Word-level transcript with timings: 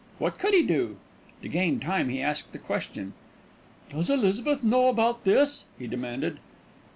What 0.17 0.39
could 0.39 0.55
he 0.55 0.63
do? 0.63 0.97
To 1.43 1.47
gain 1.47 1.79
time 1.79 2.09
he 2.09 2.23
asked 2.23 2.55
a 2.55 2.57
question. 2.57 3.13
"Does 3.91 4.09
Elizabeth 4.09 4.63
know 4.63 4.87
about 4.87 5.25
this?" 5.25 5.65
he 5.77 5.85
demanded. 5.85 6.39